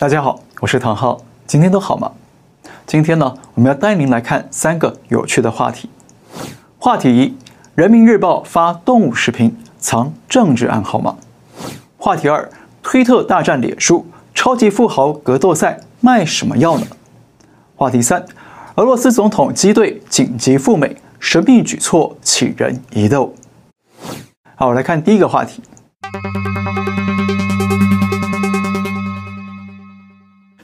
[0.00, 2.12] 大家好，我是唐浩，今天都好吗？
[2.86, 5.90] 今天呢，我们要带您来看三个有趣的话题。
[6.78, 7.36] 话题一：
[7.74, 11.16] 人民日报发动物视频，藏政治暗号吗？
[11.96, 12.48] 话题二：
[12.80, 16.86] 推特大战脸书，超级富豪格斗赛卖什么药呢？
[17.74, 18.24] 话题三：
[18.76, 23.34] 俄罗斯总统机队紧急赴美，神秘举措起人疑窦。
[24.54, 25.60] 好，我来看第一个话题。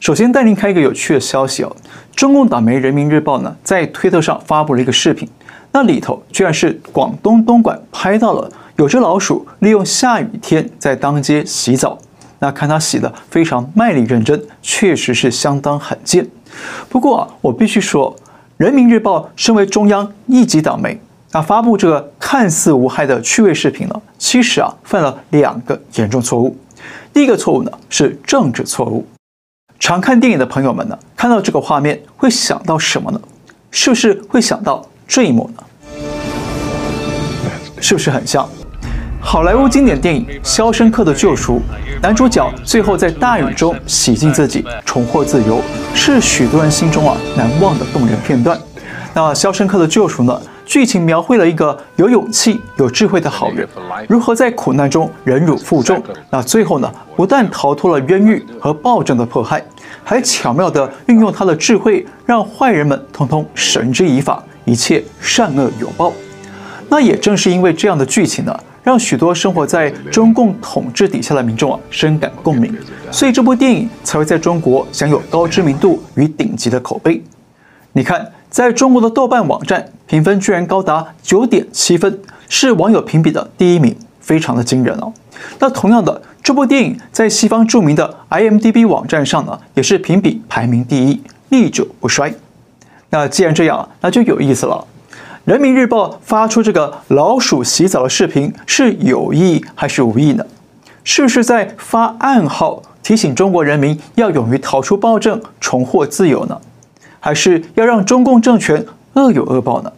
[0.05, 1.77] 首先带您看一个有趣的消息哦，
[2.15, 5.27] 中共党媒《人民日报》呢在推特上发布了一个视频，
[5.73, 11.99] 那里头居然是广东东莞拍到了有只老鼠利用下雨天在当街洗澡，
[12.39, 16.29] 那看它洗得非常卖力认真，确实是相当罕见。
[16.91, 18.15] 不过啊，我必须说，
[18.59, 21.01] 《人民日报》身为中央一级党媒，
[21.33, 26.55] 那发布这个看似无害的趣味视频呢，其实啊犯了两个严重错误。
[27.15, 29.07] 第一个错误呢是政治错误。
[29.79, 33.21] 常看电影的朋友们呢，看到这个画面会想到什么呢？
[33.71, 35.63] 是不是会想到这一幕呢？
[37.81, 38.49] 是不是很像
[39.21, 41.57] 好莱坞经典电影《肖申克的救赎》？
[42.01, 45.61] 男主角最后在大雨中洗净自己，重获自由，
[45.95, 48.59] 是许多人心中啊难忘的动人片段。
[49.13, 50.41] 那《肖申克的救赎》呢？
[50.65, 53.69] 剧情描绘了一个有勇气、有智慧的好人，
[54.09, 56.03] 如何在苦难中忍辱负重。
[56.31, 59.63] 那最后呢，不但逃脱了冤狱和暴政的迫害，
[60.03, 66.13] 还巧妙地运用他的智慧，让坏人们通通绳之以法，一切善恶有报。
[66.89, 72.75] 那也正是因为这样的剧情呢，让许多生活在中共统治底下的民众啊深感共鸣，
[73.11, 77.23] 所以这部电影才会在中国享有高知名度与顶级的口碑。
[77.93, 78.27] 你看。
[78.55, 85.13] 在中国的豆瓣网站评分居然高达九点七分，是网友评比的第一名，非常的惊人哦。
[85.59, 92.33] 那同样的，这部电影在西方著名的 IMDB 网站上呢，也是评比排名第一，历久不衰。
[93.11, 94.87] 那既然这样，那就有意思了。
[95.45, 100.47] 人民日报发出这个老鼠洗澡的视频，是有意还是无意呢？
[101.03, 106.61] 是不是在发暗号，提醒中国人民要勇于逃出暴政，重获自由呢？
[107.25, 109.91] 还是要让中共政权恶有恶报呢？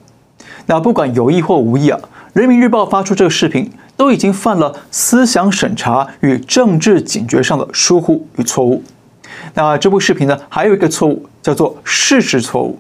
[0.66, 1.98] 那不管有意或无意啊，
[2.32, 8.80] 人民日报发出这个视频，都已经犯了思想审查与政治警觉上的疏忽与错误。
[9.54, 12.78] 那这部视频呢，还有一个错误，叫做事实错误。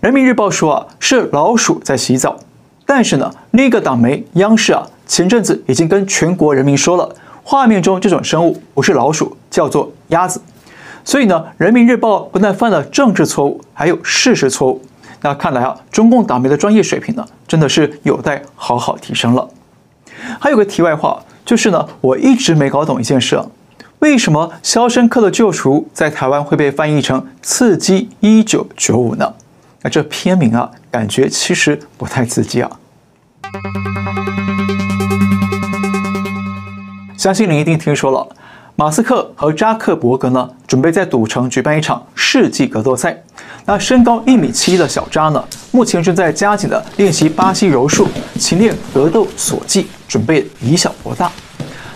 [0.00, 2.36] 人民日报说啊，是老鼠在洗澡，
[2.84, 10.42] 但是呢，另一个党媒央视啊，前阵子已经跟全国人民说了，画面中这种生物不是老鼠，叫做鸭子。
[11.04, 14.80] 所以呢，人民日报不但犯了政治错误，还有事实错误。
[15.20, 19.48] 那看来啊，中共党媒的专业水平呢，真的是有待好好提升了。
[20.40, 23.46] 还有个题外话，就是呢，我一直没搞懂一件事啊，
[24.00, 29.34] 为什么《肖申克的救赎》在台湾会被翻译成《刺激一九九五》呢？
[29.82, 32.70] 那这片名啊，感觉其实不太刺激啊。
[37.16, 38.28] 相信您一定听说了。
[38.82, 43.16] 马斯克和扎克伯格呢，准备在赌城举办一场世纪格斗赛。
[43.64, 48.08] 那身高一米七的小扎呢，目前正在加紧的练习巴西柔术，
[48.40, 51.30] 勤练格斗索技，准备以小博大。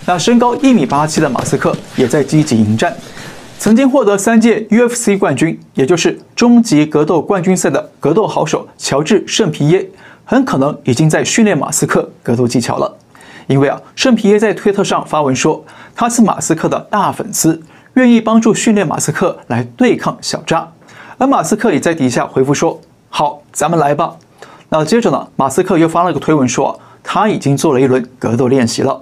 [0.05, 2.97] 那身高一米八七的马斯克也在积极迎战。
[3.59, 9.85] 曾经获得三届 UFC 冠军，也就是终极格斗冠军赛的格斗好手乔治圣皮耶，
[10.25, 12.97] 很可能已经在训练马斯克格斗技巧了。
[13.47, 15.65] 因为啊，圣皮耶在推特上发文说，
[15.95, 17.63] 他是马斯克的大粉丝，
[17.95, 20.69] 愿意帮助训练马斯克来对抗小扎。
[21.19, 24.17] 而马斯克也在底下回复说：“好，咱们来吧。”
[24.69, 29.01] 那接着呢，马斯克又发了个推文说，他已经做了一轮格斗练习了。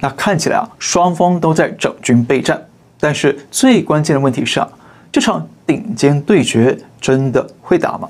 [0.00, 2.60] 那看起来啊，双方都在整军备战。
[2.98, 4.68] 但是最关键的问题是啊，
[5.12, 8.08] 这场顶尖对决真的会打吗？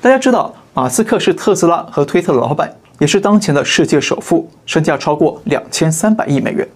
[0.00, 2.74] 大家知道，马斯克是特斯拉和推特的老板。
[2.98, 6.66] 也是当前的世界首富，身价超过两千三百亿美元。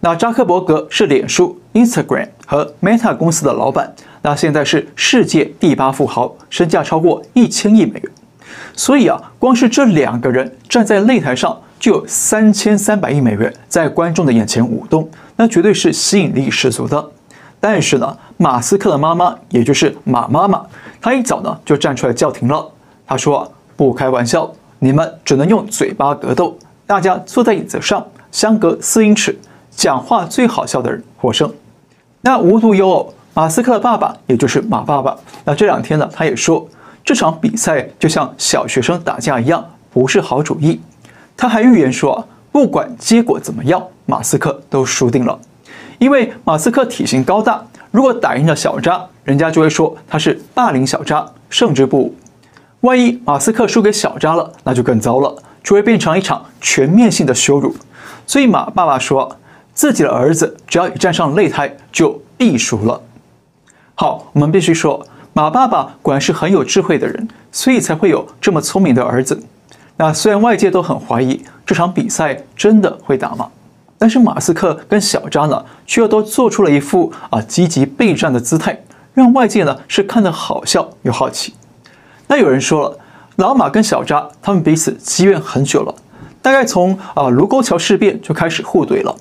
[0.00, 3.92] 那扎克伯格是脸书、Instagram 和 Meta 公司的老板，
[4.22, 8.10] 那现在是世界第八富豪，身价超过一千亿美元。
[8.74, 17.10] 所以啊，光是这两个人站在擂台上，就有三千三百亿美元在观众的眼前舞动，那绝对是吸引力十足的。
[17.60, 20.64] 但是呢，马斯克的妈妈，也就是马妈妈，
[21.00, 22.70] 她一早呢就站出来叫停了。
[23.04, 24.48] 她说：“不开玩笑。”
[24.78, 29.36] 你们只能用嘴巴格斗，大家坐在椅子上，相隔四英尺，
[29.70, 31.52] 讲话最好笑的人获胜。
[32.20, 36.66] 那无独有偶，马斯克的爸爸，也就是马爸爸，那这两天呢，他也说
[37.04, 40.80] 这场比赛就像小学生打架一样，不是好主意。
[41.36, 45.38] 他还预言说，不管结果怎么样，马斯克都输定了，
[45.98, 52.14] 因为马斯克体型高大，如果打赢了小扎，人家就会说他是霸凌小扎，胜之不武。
[52.82, 55.34] 万一马斯克输给小扎了，那就更糟了，
[55.64, 57.74] 就会变成一场全面性的羞辱。
[58.26, 59.36] 所以马爸爸说，
[59.74, 63.00] 自己的儿子只要一站上擂台，就必输了。
[63.94, 69.42] 好，我们必须说，马爸爸果然是很有智慧的人，所以才会有这么聪明的儿子。
[69.96, 73.48] 那虽然外界都很怀疑这场比赛真的会打吗？
[73.98, 78.80] 但是马斯克跟小扎呢，却又都做出了一副啊积极备战的姿态，
[79.12, 81.52] 让外界呢是看得好笑又好奇。
[82.28, 82.98] 那有人说了，
[83.36, 85.94] 老马跟小扎他们彼此积怨很久了，
[86.42, 89.16] 大概从啊卢沟桥事变就开始互怼了。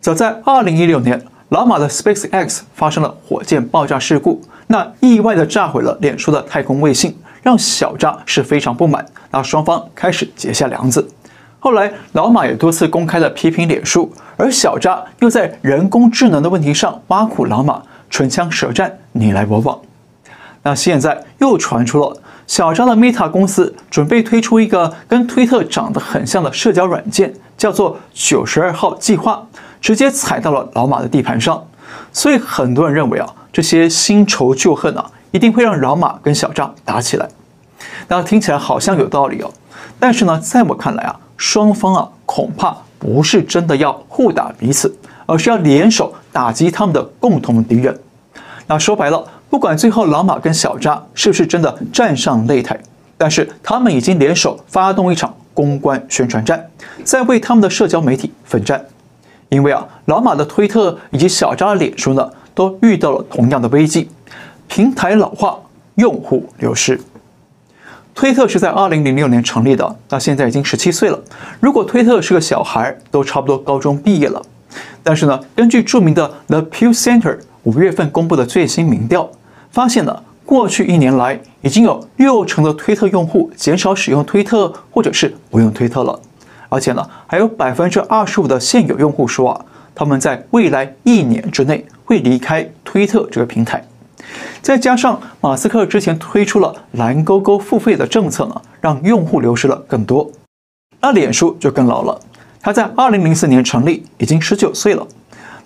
[0.00, 11.06] 早在二零一六年，老马的 SpaceX 发生了火箭爆炸事故，那意外的炸毁了脸书的太空卫星，让小扎是非常不满，那双方开始结下梁子。
[11.58, 19.78] 后来，老马也多次公开的批评脸书，而小扎又在人工智能的问题上挖苦老马，唇枪舌战，你来我往。
[20.62, 22.16] 那现在又传出了
[22.48, 29.46] 小张的 Meta 公司准备推出一个跟推特长得很像的社交软件，叫做“九十二号计划”，
[29.80, 31.62] 直接踩到了老马的地盘上。
[32.12, 37.28] 所以很多人认为啊，这些新仇旧恨啊，一定会让老马跟小张打起来。
[38.08, 39.52] 那听起来好像有道理哦，
[40.00, 41.20] 但是呢，在我看来啊。
[41.36, 44.92] 双方啊，恐怕不是真的要互打彼此，
[45.24, 47.96] 而是要联手打击他们的共同敌人。
[48.66, 52.78] 那说白了，不管最后老马跟小扎是不是真的站上擂台，
[53.16, 56.68] 但是他们已经联手发动一场公关宣传战，
[57.02, 58.84] 在为他们的社交媒体奋战。
[59.48, 64.10] 因为啊，老马的推特以及小扎的脸书呢，都遇到了同样的危机：
[64.66, 65.58] 平台老化，
[65.94, 67.00] 用户流失。
[68.14, 71.18] 推特是在二零零六年成立的，到现在已经十七岁了。
[71.60, 74.42] 如果推特是个小孩，都差不多高中毕业了。
[75.02, 79.30] 但是呢，根据著名的 The Pew Center 五月份公布的最新民调，
[79.70, 86.18] 发现了过去一年来已经有六成的推特用户减少使用推特，或者是不用推特了。
[86.70, 93.82] 而且呢，还有百分之二十五的现有用户说啊，他们在未来一年之内会离开推特这个平台。
[94.60, 100.30] 再加上马斯克之前推出了蓝勾勾付费的政策呢，让用户流失了更多。
[101.00, 102.20] 那脸书就更老了，
[102.60, 105.06] 它在二零零四年成立，已经十九岁了。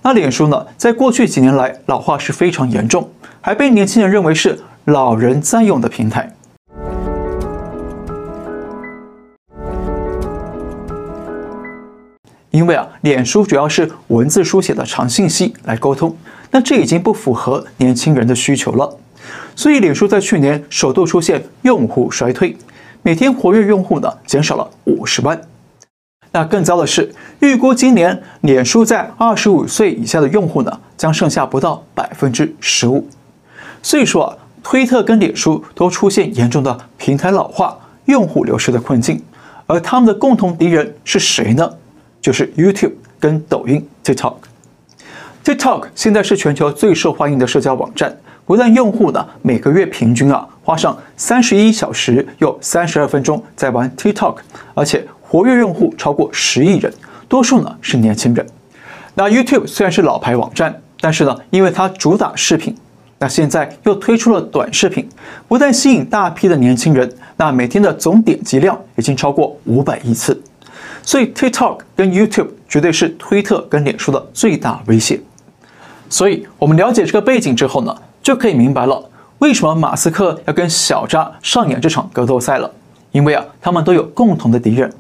[0.05, 3.09] 那脸书呢，在过去几年来老化是非常严重，
[3.41, 6.35] 还被年轻人认为是老人在用的平台。
[12.51, 16.17] 因为啊，脸书主要是文字书写的长信息来沟通。
[16.51, 18.99] 那这已经不符合年轻人的需求了，
[19.55, 22.57] 所以脸书在去年首度出现用户衰退，
[23.03, 25.41] 每天活跃用户呢减少了五十万。
[26.33, 33.07] 那更糟的是，预估今年脸书在二十五岁以下的用户呢将剩下不到百分之十五。
[33.83, 37.77] 所以说啊，推特跟脸书都出现严重的平台老化、
[38.07, 39.23] 用户流失的困境，
[39.67, 41.71] 而他们的共同敌人是谁呢？
[42.21, 44.35] 就是 YouTube 跟抖音 TikTok。
[45.45, 54.37] TikTok 现在是全球最受欢迎的社交网站，不但用户呢每个月平均啊花上三十一小时又三十二分钟在玩 TikTok，
[54.75, 56.93] 而且活跃用户超过十亿人，
[57.27, 58.47] 多数呢是年轻人。
[59.15, 62.77] 那 YouTube 虽然是老牌网站，但是呢因为它主打视频，
[63.19, 65.09] 那现在又推出了短视频，
[65.49, 70.39] 不但吸引大批的年轻人，那每天的总点击量已经超过五百亿次，
[71.03, 75.19] 所以 TikTok 跟 YouTube 绝对是推特跟脸书的最大威胁。
[76.11, 79.03] 所以，我们了解这个背景之后呢，就可以明白了
[79.39, 82.71] 为什么马斯克要跟小扎上演这场格斗赛了。
[83.13, 84.93] 因为啊，他们都有共同的敌人。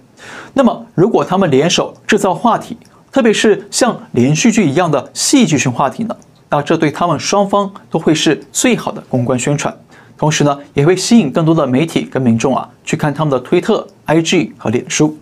[0.54, 2.76] 那么，如果他们联手制造话题，
[3.10, 6.16] 特别是像连续剧一样的戏剧性话题呢，
[6.48, 9.74] 那这对他们双方都会是最好的公关宣传。
[10.16, 15.18] 同时呢，也会吸引更多的媒体跟民众啊去看他们的推特、IG 和脸书。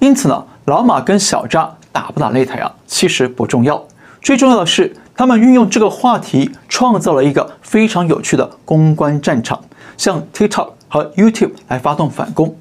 [0.00, 3.82] 因此呢，老马跟小扎打不打擂台啊，其实不重要。
[4.20, 9.60] 最重要的是，他们运用这个话题，创造了一个非常有趣的公关战场，
[9.96, 12.54] 向 TikTok 和 YouTube 来发动反攻。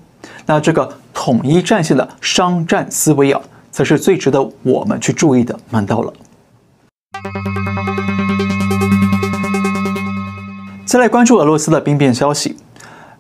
[0.50, 6.14] 那这个统一战线的商战思维啊，才是最值得我们去注意的门道了。
[10.86, 12.56] 再来关注俄罗斯的兵变消息，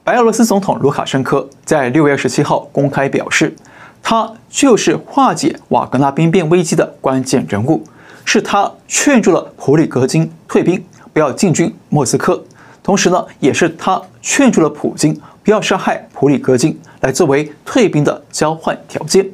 [0.05, 3.53] 白俄罗斯总统卢卡申科在六月二十七号公开表示，
[4.01, 7.83] 他就是化解瓦格纳兵变危机的关键人物。
[8.23, 10.81] 是他劝住了普里戈金退兵，
[11.11, 12.41] 不要进军莫斯科。
[12.87, 15.13] 同时呢，也是他劝住了普京
[15.43, 19.29] 不要杀害普里戈金，来作为退兵的交换条件。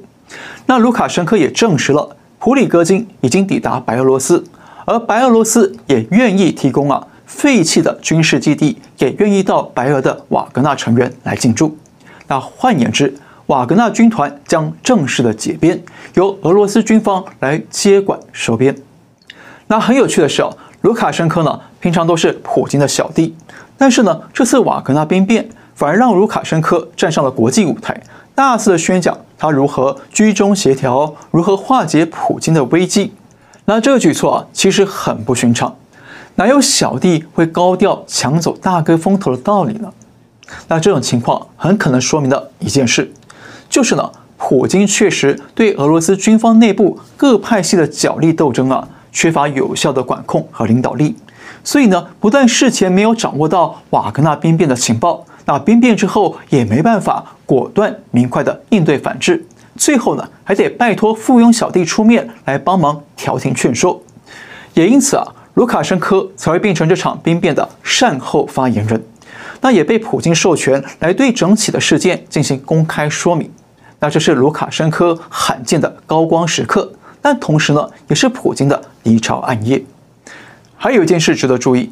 [0.66, 4.44] 那卢卡申科也证实了普里戈金已经抵达白俄罗斯，
[4.86, 11.78] 而白俄罗斯也愿意提供啊废弃的军事基地给愿意到白俄的瓦格纳成员来进驻。
[12.28, 13.14] 那换言之，
[13.46, 15.80] 瓦格纳军团将正式的解编，
[16.16, 18.76] 由俄罗斯军方来接管收编。
[19.68, 23.36] 那很有趣的是哦，卢卡申科呢平常都是普京的小弟，
[23.78, 28.02] 但是呢这次瓦格纳兵变反而让卢卡申科站上了国际舞台，
[28.34, 33.14] 大肆的宣讲他如何居中协调，如何化解普京的危机。
[33.66, 35.76] 那这个举措啊其实很不寻常，
[36.36, 39.92] 哪有小弟会高调抢走大哥风头的道理呢？
[40.70, 43.12] 那这种情况很可能说明了一件事。
[43.70, 51.14] 就是呢，普京确实对俄罗斯军方内部各派系的角力斗争啊，缺乏有效的管控和领导力，
[51.64, 59.46] 所以呢，不但事前没有掌握到瓦格纳兵变的情报，那兵变之后也没办法果断明快的应对反制，
[59.78, 64.02] 最后呢，还得拜托附庸小弟出面来帮忙调停劝说，
[64.74, 69.02] 也因此啊，卢卡申科才会变成这场兵变的善后发言人，
[69.62, 73.50] 那也被普京授权来对整起的事件进行公开说明。
[74.00, 76.92] 那这是卢卡申科罕见的高光时刻，
[77.22, 79.82] 但同时呢，也是普京的离巢暗夜。
[80.84, 81.90] 还有一件事值得注意，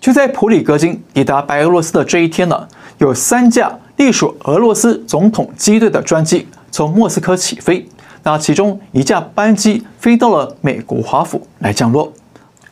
[0.00, 2.66] 就在普里戈金抵达白俄罗斯的这一天呢，
[2.98, 7.86] 有三架隶属俄罗斯总统机队的专机从莫斯科起飞。
[8.24, 12.12] 那其中一架班机飞到了美国华府来降落，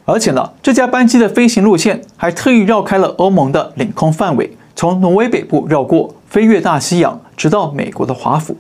[0.05, 8.57] 而且呢，这架班机的飞行路线还特意绕开了欧盟的领空范围，从挪威北部绕过，飞越大西洋，直到美国的华府。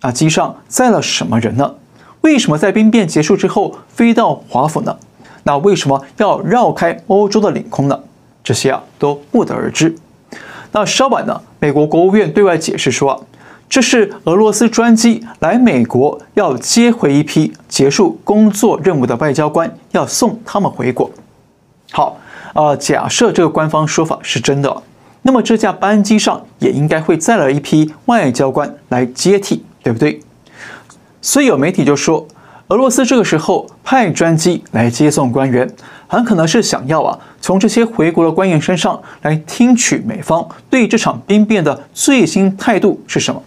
[0.00, 1.74] 那机上载了什么人呢？
[2.22, 4.96] 为什么在兵变结束之后飞到华府呢？
[5.48, 7.98] 那为什么要绕开欧洲的领空呢？
[8.44, 9.96] 这些啊都不得而知。
[10.72, 13.24] 那稍晚呢，美国国务院对外解释说，
[13.66, 21.10] 这是俄罗斯专机来美国要接回一批结束工作任务的外交官，要送他们回国。
[21.92, 22.18] 好，
[22.52, 24.82] 呃，假设这个官方说法是真的，
[25.22, 29.64] 那么这架班机上也应该会再来一批外交官来接替。
[29.80, 30.20] 对不对？
[31.22, 32.26] 所以有媒体就说，
[32.68, 35.66] 俄罗斯这个时候派专机来接送官员，
[36.06, 43.42] 很可能是想要啊，从这些回国的官员身上来听取美方对这场兵变的最新态度是什么。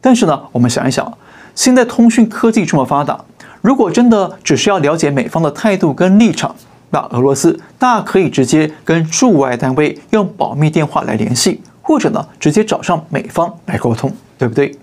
[0.00, 1.12] 但是呢，我们想一想，
[1.54, 3.22] 现在通讯科技这么发达，
[3.60, 6.56] 如果真的只是要了解美方的态度跟立场，
[6.88, 14.74] 那俄罗斯大可以直接跟驻外单位用保密电话来联系，或者呢，直接找上美方来沟通，对不对？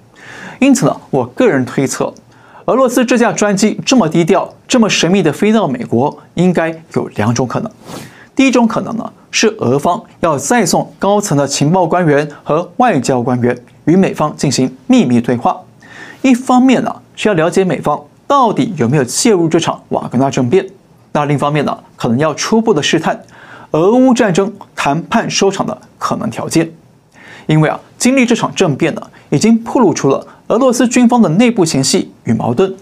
[0.59, 2.13] 因此呢，我个人推测，
[2.71, 7.69] 俄罗斯这架专机这么低调、这么神秘的飞到美国，应该有两种可能。
[8.33, 15.59] 第一种可能呢，是俄方要再送高层的情报官员和外交官员与美方进行秘密对话。
[16.21, 20.63] 一方面呢，是要了解美方到底有没有介入这场瓦格纳政变；
[21.11, 23.21] 那另一方面呢，可能要初步的试探
[23.71, 26.71] 俄乌战争谈判收场的可能条件。
[27.47, 32.75] 因为啊，经历这场政变呢，已经暴露出了俄罗斯军方的内部嫌隙与矛盾。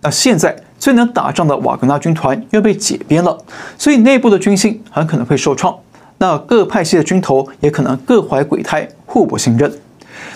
[0.00, 3.38] 那现在最能打仗的瓦格纳军团又被解编了，
[3.78, 5.72] 所以内部的军心很可能会受创。
[6.18, 9.72] 那各派系的军头也可能各怀鬼胎，互不信任。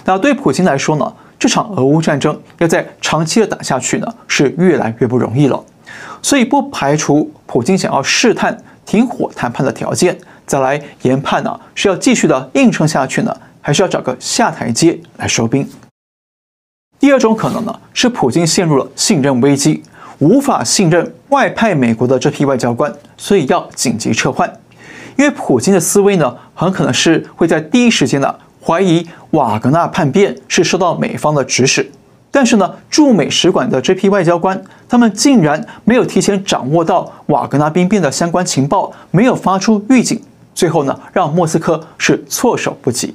[0.04, 5.60] 那对普京来说呢，这场俄乌战争要再长期的打下去呢，是越来越不容易了。
[6.22, 10.16] 所以不排除普京想要试探停火谈判的条件，
[10.46, 15.68] 再来研判呢，是要继续的硬撑下去呢，还是要找个下台阶来收兵。
[16.98, 19.82] 第二种可能呢，是普京陷入了信任危机，
[20.18, 24.50] 无法信任外派美国的这批外交官，所以要紧急撤换。
[25.16, 31.90] 因为普京的思维呢，很可能是会在第一时间呢怀疑瓦格纳叛变是受到美方的指使，
[32.30, 40.20] 但是呢，驻美使馆的这批外交官，他们竟然没有提前掌握到瓦格纳兵变的相关情报，没有发出预警，
[40.54, 43.14] 最后呢，让莫斯科是措手不及。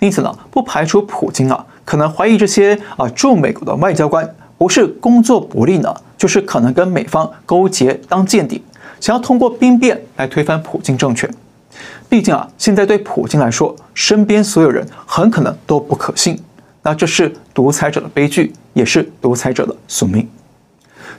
[0.00, 8.60] 因此呢，不排除普京啊可能怀疑这些啊驻美国的外交官不是工作不力呢，就是可能跟美方勾结当间谍，
[9.00, 11.28] 想要通过兵变来推翻普京政权。
[12.08, 16.40] 毕竟啊，现在对普京来说，身边所有人很可能都不可信。
[16.82, 20.28] 那这是独裁者的悲剧，也是独裁者的宿命。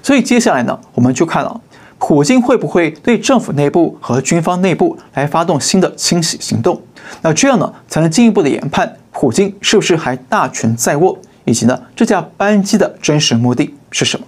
[0.01, 1.61] 所以接下来呢，我们就看了
[2.07, 6.79] 普京会不会对政府内部和军方内部来发动新的清洗行动。
[7.23, 14.27] 那这样呢，才能进一步的研判普京是不是还大权在握，以及呢，这架班机的真实目的是什么？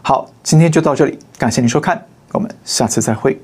[0.00, 3.38] 好，今天就到这里，感谢您收看，我们下次再会。